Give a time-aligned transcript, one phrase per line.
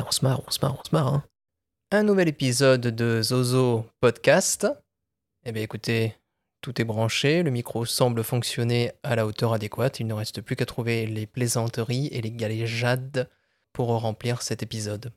[0.00, 1.08] on se marre, on se marre, on se marre.
[1.08, 1.24] Hein.
[1.90, 4.66] Un nouvel épisode de Zozo Podcast.
[5.44, 6.16] Eh bien écoutez,
[6.60, 10.56] tout est branché, le micro semble fonctionner à la hauteur adéquate, il ne reste plus
[10.56, 13.28] qu'à trouver les plaisanteries et les galéjades
[13.72, 15.12] pour remplir cet épisode.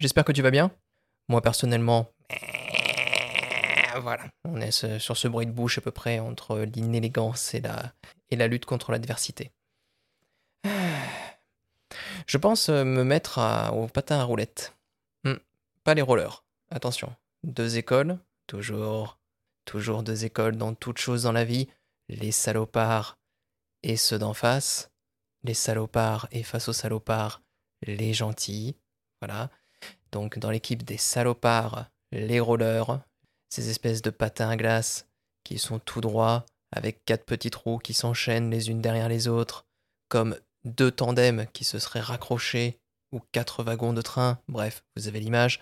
[0.00, 0.70] J'espère que tu vas bien.
[1.28, 2.08] Moi personnellement,
[4.00, 7.92] voilà, on est sur ce bruit de bouche à peu près entre l'inélégance et la,
[8.30, 9.52] et la lutte contre l'adversité.
[12.32, 13.40] Je pense euh, me mettre
[13.74, 14.74] au patin à roulettes.
[15.24, 15.34] Hmm,
[15.84, 16.46] pas les rollers.
[16.70, 17.14] Attention.
[17.44, 19.18] Deux écoles, toujours,
[19.66, 21.68] toujours deux écoles dans toutes choses dans la vie.
[22.08, 23.18] Les salopards
[23.82, 24.90] et ceux d'en face.
[25.42, 27.42] Les salopards et face aux salopards,
[27.82, 28.76] les gentils.
[29.20, 29.50] Voilà.
[30.10, 32.98] Donc dans l'équipe des salopards, les rollers,
[33.50, 35.06] ces espèces de patins à glace
[35.44, 39.66] qui sont tout droits, avec quatre petits trous qui s'enchaînent les unes derrière les autres,
[40.08, 42.78] comme deux tandems qui se seraient raccrochés
[43.12, 45.60] ou quatre wagons de train, bref, vous avez l'image,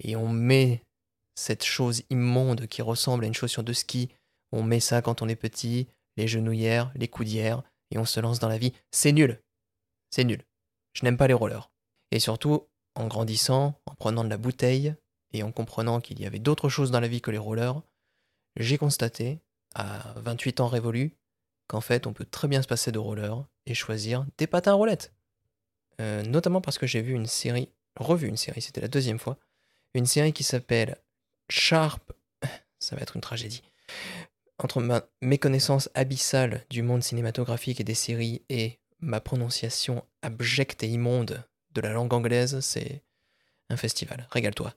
[0.00, 0.82] et on met
[1.34, 4.08] cette chose immonde qui ressemble à une chaussure de ski,
[4.52, 8.38] on met ça quand on est petit, les genouillères, les coudières, et on se lance
[8.38, 8.72] dans la vie.
[8.90, 9.40] C'est nul.
[10.10, 10.42] C'est nul.
[10.92, 11.70] Je n'aime pas les rollers.
[12.10, 14.94] Et surtout, en grandissant, en prenant de la bouteille,
[15.32, 17.80] et en comprenant qu'il y avait d'autres choses dans la vie que les rollers,
[18.56, 19.40] j'ai constaté,
[19.74, 21.16] à 28 ans révolus,
[21.68, 24.74] qu'en fait on peut très bien se passer de roller et choisir des patins à
[24.74, 25.12] roulettes.
[26.00, 29.38] Euh, notamment parce que j'ai vu une série, revu une série, c'était la deuxième fois,
[29.94, 30.96] une série qui s'appelle
[31.48, 32.12] Sharp,
[32.78, 33.62] ça va être une tragédie,
[34.58, 40.88] entre ma méconnaissance abyssale du monde cinématographique et des séries et ma prononciation abjecte et
[40.88, 43.02] immonde de la langue anglaise, c'est
[43.70, 44.28] un festival.
[44.30, 44.74] Régale-toi.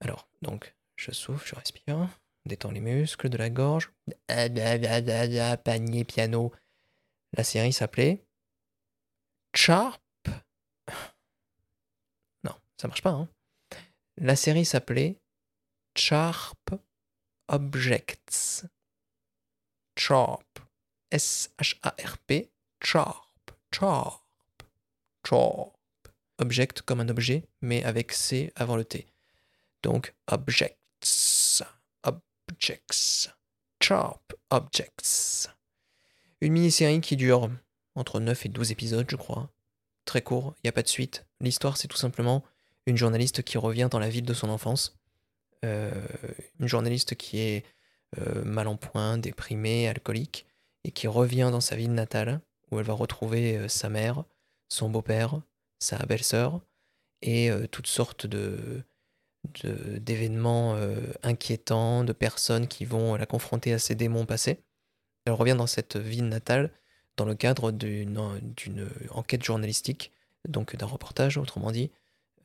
[0.00, 2.08] Alors, donc, je souffle, je respire
[2.46, 3.92] détend les muscles de la gorge.
[5.64, 6.52] Panier, piano.
[7.34, 8.24] La série s'appelait
[9.54, 10.02] Sharp.
[12.44, 13.10] Non, ça marche pas.
[13.10, 13.28] Hein.
[14.18, 15.18] La série s'appelait
[15.96, 16.74] Sharp
[17.48, 18.64] Objects.
[19.98, 20.58] Sharp.
[21.10, 22.50] S-H-A-R-P.
[22.82, 23.50] Sharp.
[23.74, 24.22] Sharp.
[25.26, 25.74] Sharp.
[26.38, 29.06] Object comme un objet, mais avec C avant le T.
[29.82, 30.76] Donc, objects.
[32.04, 33.30] Objects.
[33.82, 35.48] Sharp Objects.
[36.42, 37.50] Une mini-série qui dure
[37.94, 39.48] entre 9 et 12 épisodes, je crois.
[40.04, 41.24] Très court, il n'y a pas de suite.
[41.40, 42.42] L'histoire, c'est tout simplement
[42.86, 44.98] une journaliste qui revient dans la ville de son enfance.
[45.64, 45.92] Euh,
[46.58, 47.64] une journaliste qui est
[48.18, 50.46] euh, mal en point, déprimée, alcoolique,
[50.82, 52.40] et qui revient dans sa ville natale,
[52.72, 54.24] où elle va retrouver euh, sa mère,
[54.68, 55.40] son beau-père,
[55.78, 56.60] sa belle-sœur,
[57.20, 58.26] et toutes sortes
[59.62, 60.76] d'événements
[61.22, 64.58] inquiétants, de personnes qui vont la confronter à ses démons passés.
[65.24, 66.70] Elle revient dans cette ville natale
[67.16, 68.18] dans le cadre d'une
[69.10, 70.12] enquête journalistique,
[70.48, 71.90] donc d'un reportage, autrement dit,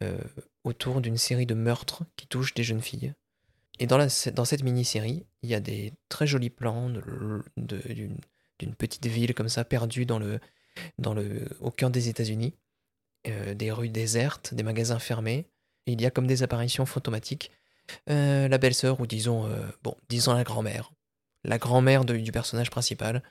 [0.04, 0.18] euh,
[0.64, 3.14] autour d'une série de meurtres qui touchent des jeunes filles.
[3.80, 6.92] Et dans, cette mini-série, il y a des très jolis plans
[7.58, 10.40] d'une petite ville comme ça, perdue dans le,
[11.60, 12.54] au cœur des États-Unis,
[13.28, 15.46] euh, des rues désertes, des magasins fermés,
[15.86, 17.52] il y a comme des apparitions fantomatiques.
[18.10, 19.50] Euh, la belle-sœur, ou disons,
[19.84, 20.92] bon, disons la grand-mère.
[21.44, 23.24] La grand-mère du personnage principal,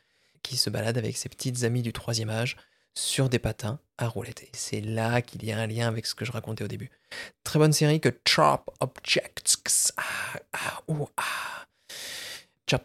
[0.43, 2.57] qui se balade avec ses petites amies du troisième âge
[2.95, 4.43] sur des patins à roulettes.
[4.43, 6.91] Et c'est là qu'il y a un lien avec ce que je racontais au début.
[7.45, 9.63] Très bonne série que Chop Objects.
[9.97, 10.83] Ah,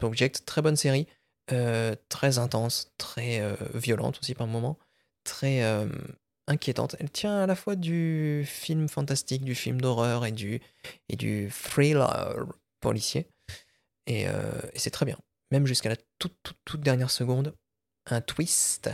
[0.01, 1.07] Objects, très bonne série.
[1.51, 3.41] Euh, très intense, très
[3.73, 4.77] violente aussi par moments.
[5.23, 5.63] Très
[6.47, 6.95] inquiétante.
[6.99, 10.61] Elle tient à la fois du film fantastique, du film d'horreur et du,
[11.09, 12.45] et du thriller
[12.79, 13.27] policier.
[14.09, 15.17] Euh, et, c'est très bien.
[15.51, 17.53] Même jusqu'à la toute, toute, dernière seconde,
[18.05, 18.89] un twist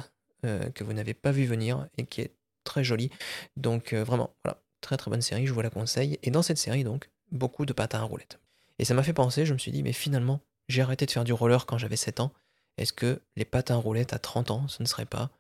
[0.45, 3.09] euh, que vous n'avez pas vu venir et qui est très joli.
[3.55, 6.19] Donc euh, vraiment, voilà, très très bonne série, je vous la conseille.
[6.23, 8.39] Et dans cette série, donc, beaucoup de patins à roulettes.
[8.79, 11.23] Et ça m'a fait penser, je me suis dit, mais finalement, j'ai arrêté de faire
[11.23, 12.33] du roller quand j'avais 7 ans.
[12.77, 15.31] Est-ce que les patins à roulettes à 30 ans, ce ne serait pas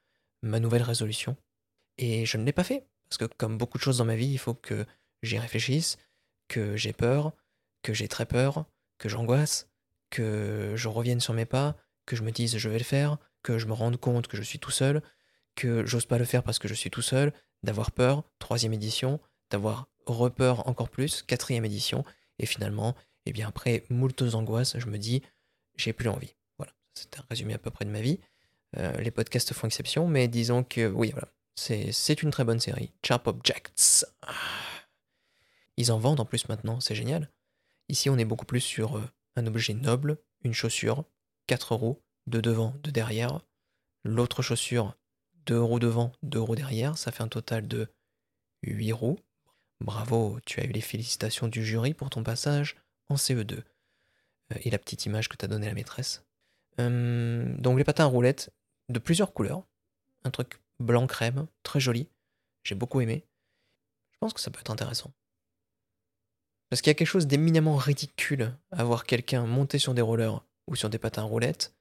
[0.41, 1.35] ma nouvelle résolution?
[1.97, 2.87] Et je ne l'ai pas fait.
[3.09, 4.85] Parce que comme beaucoup de choses dans ma vie, il faut que
[5.23, 5.97] j'y réfléchisse,
[6.47, 7.33] que j'ai peur,
[7.83, 8.65] que j'ai très peur,
[8.97, 9.69] que j'angoisse,
[10.09, 13.57] que je revienne sur mes pas, que je me dise je vais le faire, que
[13.57, 15.01] je me rende compte que je suis tout seul,
[15.55, 17.33] que j'ose pas le faire parce que je suis tout seul,
[17.63, 22.05] d'avoir peur, troisième édition, d'avoir repeur encore plus, quatrième édition,
[22.39, 22.95] et finalement,
[23.25, 25.21] eh bien après moultes angoisses, je me dis
[25.75, 26.35] j'ai plus envie.
[26.57, 28.19] Voilà, c'est un résumé à peu près de ma vie.
[28.77, 32.91] Euh, les podcasts font exception, mais disons que oui, voilà, c'est une très bonne série.
[33.05, 34.05] Sharp Objects.
[35.77, 37.29] Ils en vendent en plus maintenant, c'est génial.
[37.89, 41.05] Ici, on est beaucoup plus sur euh, un objet noble, une chaussure,
[41.47, 43.41] quatre roues, deux devant, deux derrière.
[44.03, 44.97] L'autre chaussure,
[45.45, 46.97] deux roues devant, deux roues derrière.
[46.97, 47.87] Ça fait un total de
[48.63, 49.19] 8 roues.
[49.79, 52.75] Bravo, tu as eu les félicitations du jury pour ton passage
[53.09, 53.53] en CE2.
[53.53, 53.63] Euh,
[54.61, 56.23] et la petite image que t'as donnée la maîtresse.
[56.77, 58.51] Hum, donc les patins à roulettes
[58.89, 59.63] de plusieurs couleurs.
[60.23, 62.09] Un truc blanc crème, très joli.
[62.63, 63.25] J'ai beaucoup aimé.
[64.11, 65.13] Je pense que ça peut être intéressant.
[66.69, 70.43] Parce qu'il y a quelque chose d'éminemment ridicule à voir quelqu'un monter sur des rollers
[70.67, 71.73] ou sur des patins roulettes,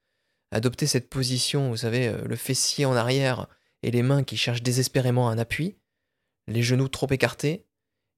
[0.51, 3.47] adopter cette position, vous savez, euh, le fessier en arrière
[3.83, 5.77] et les mains qui cherchent désespérément un appui,
[6.47, 7.65] les genoux trop écartés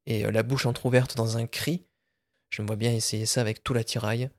[0.06, 1.86] et euh, la bouche entr'ouverte dans un cri.
[2.51, 4.30] Je me vois bien essayer ça avec tout l'attirail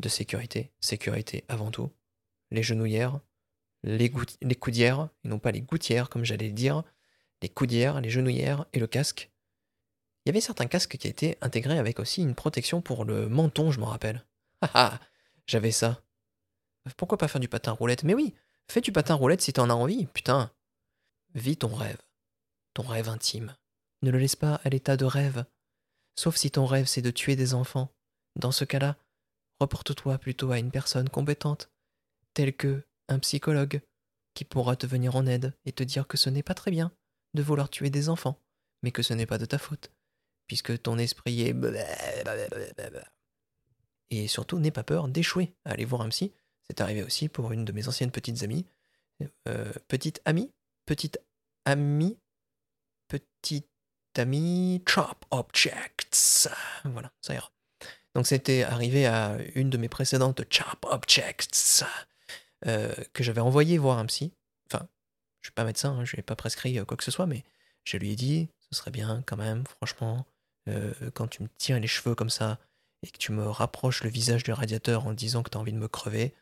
[0.00, 0.72] de sécurité.
[0.80, 1.90] Sécurité avant tout.
[2.50, 3.20] Les genouillères,
[3.82, 4.12] les,
[4.42, 6.84] les coudières, et non pas les gouttières comme j'allais le dire,
[7.42, 9.30] les coudières, les genouillères et le casque.
[10.26, 13.70] Il y avait certains casques qui étaient intégrés avec aussi une protection pour le menton,
[13.70, 14.26] je m'en rappelle.
[14.60, 15.00] Ah ah
[15.46, 16.02] J'avais ça.
[16.96, 18.02] Pourquoi pas faire du patin roulette?
[18.02, 18.34] Mais oui,
[18.68, 20.50] fais du patin roulette si t'en as envie, putain.
[21.34, 22.00] Vis ton rêve.
[22.74, 23.54] Ton rêve intime.
[24.02, 25.44] Ne le laisse pas à l'état de rêve.
[26.18, 27.94] Sauf si ton rêve c'est de tuer des enfants.
[28.34, 28.96] Dans ce cas-là,
[29.60, 31.70] reporte-toi plutôt à une personne compétente,
[32.34, 33.80] telle que un psychologue,
[34.34, 36.90] qui pourra te venir en aide et te dire que ce n'est pas très bien
[37.34, 38.40] de vouloir tuer des enfants,
[38.82, 39.92] mais que ce n'est pas de ta faute
[40.46, 41.54] puisque ton esprit est...
[44.10, 46.32] Et surtout, n'aie pas peur d'échouer à aller voir un psy.
[46.68, 48.66] C'est arrivé aussi pour une de mes anciennes petites amies.
[49.48, 50.52] Euh, petite amie
[50.84, 51.18] Petite
[51.64, 52.18] amie
[53.08, 53.66] Petite
[54.16, 56.48] amie Chop Objects.
[56.84, 57.50] Voilà, ça ira.
[58.14, 61.84] Donc c'était arrivé à une de mes précédentes Chop Objects
[62.66, 64.32] euh, que j'avais envoyé voir un psy.
[64.70, 64.88] Enfin,
[65.40, 67.44] je suis pas médecin, hein, je lui ai pas prescrit quoi que ce soit, mais
[67.84, 70.26] je lui ai dit, ce serait bien quand même, franchement,
[70.68, 72.58] euh, quand tu me tiens les cheveux comme ça
[73.02, 75.72] et que tu me rapproches le visage du radiateur en disant que tu as envie
[75.72, 76.34] de me crever,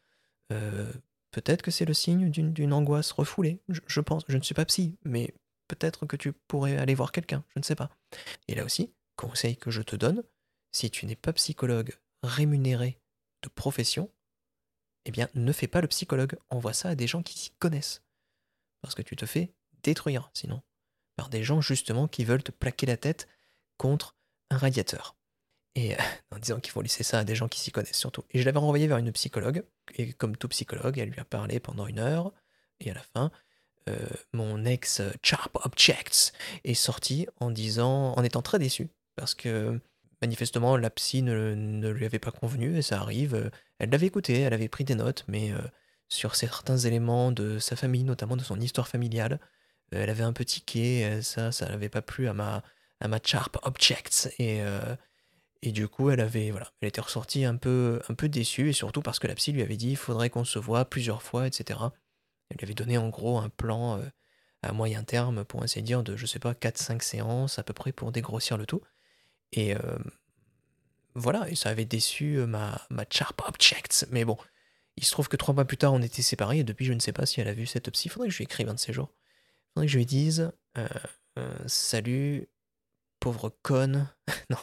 [0.53, 0.91] euh,
[1.31, 3.61] peut-être que c'est le signe d'une angoisse refoulée.
[3.69, 5.35] Je, pense, je ne suis pas psy, mais
[5.69, 7.91] peut-être que tu pourrais aller voir quelqu'un, je ne sais pas.
[8.49, 10.23] Et là aussi, conseil que je te donne,
[10.73, 12.99] si tu n'es pas psychologue rémunéré
[13.43, 14.11] de profession,
[15.05, 18.03] eh bien ne fais pas le psychologue, envoie ça à des gens qui s'y connaissent.
[18.81, 20.62] Parce que tu te fais détruire sinon.
[21.17, 23.29] Par des gens justement qui veulent te plaquer la tête
[23.76, 24.17] contre
[24.50, 25.17] un radiateur.
[25.75, 25.99] Et euh,
[26.31, 28.25] en disant qu'il faut laisser ça à des gens qui s'y connaissent surtout.
[28.31, 29.65] Et je l'avais renvoyé vers une psychologue,
[29.97, 32.32] et comme tout psychologue, elle lui a parlé pendant une heure,
[32.81, 33.31] et à la fin,
[33.88, 36.32] euh, mon ex Sharp Objects
[36.65, 39.81] est sorti en disant, en étant très déçu, parce que
[40.23, 43.50] manifestement la psy ne, lui avait pas convenu, et ça arrive.
[43.79, 45.59] Elle l'avait écouté, elle avait pris des notes, mais euh,
[46.09, 49.41] sur certains éléments de sa famille, notamment de son histoire familiale,
[49.93, 52.65] elle avait un petit quai, ça, ça n'avait pas plu à ma,
[53.00, 54.29] à ma Sharp Objects.
[54.38, 54.96] Et, euh,
[55.62, 58.73] et du coup, elle avait, voilà, elle était ressortie un peu, un peu déçue, et
[58.73, 61.46] surtout parce que la psy lui avait dit il faudrait qu'on se voit plusieurs fois,
[61.46, 61.81] etc.
[62.50, 64.05] Elle lui avait donné en gros un plan euh,
[64.62, 67.93] à moyen terme, pour ainsi dire, de, je sais pas, 4-5 séances à peu près
[67.93, 68.82] pour dégrossir le tout.
[69.52, 69.99] Et euh,
[71.14, 74.06] voilà, et ça avait déçu ma, ma Sharp Objects.
[74.11, 74.37] Mais bon,
[74.96, 77.00] il se trouve que trois mois plus tard, on était séparés, et depuis, je ne
[77.00, 78.08] sais pas si elle a vu cette psy.
[78.08, 79.12] Faudrait que je lui écrive un de ces jours.
[79.73, 80.52] Faudrait que je lui dise
[81.67, 82.49] Salut,
[83.20, 84.08] pauvre conne.
[84.50, 84.58] non.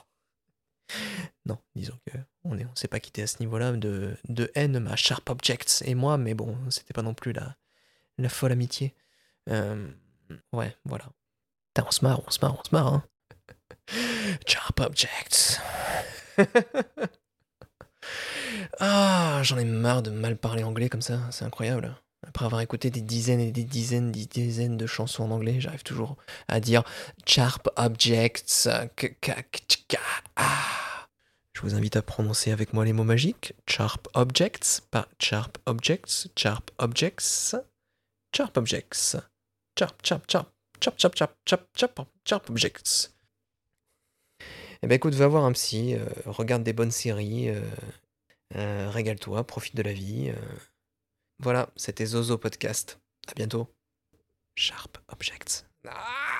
[1.45, 4.80] Non, disons que on ne on s'est pas quitté à ce niveau-là de, de haine,
[4.80, 7.56] ma Sharp Objects et moi, mais bon, c'était pas non plus la,
[8.18, 8.95] la folle amitié.
[9.50, 9.88] Euh,
[10.53, 11.06] ouais, voilà.
[11.77, 13.03] on se marre, on se marre, on se marre, hein.
[14.48, 15.59] Sharp Objects.
[18.80, 21.95] ah, j'en ai marre de mal parler anglais comme ça, c'est incroyable.
[22.28, 25.81] Après avoir écouté des dizaines et des dizaines, des dizaines de chansons en anglais, j'arrive
[25.83, 26.83] toujours à dire
[27.25, 28.68] Sharp Objects.
[31.54, 33.54] Je vous invite à prononcer avec moi les mots magiques.
[33.68, 37.56] Sharp Objects, pas Sharp Objects, Sharp Objects,
[38.35, 39.18] Sharp Objects.
[39.80, 43.11] Sharp, sharp, sharp, sharp, sharp, sharp, sharp, sharp, sharp Objects.
[44.83, 47.49] Eh ben écoute, va voir un psy, regarde des bonnes séries,
[48.56, 50.31] euh, régale-toi, profite de la vie.
[51.42, 53.00] Voilà, c'était Zozo Podcast.
[53.28, 53.68] À bientôt.
[54.56, 55.66] Sharp Objects.
[55.88, 56.31] Ah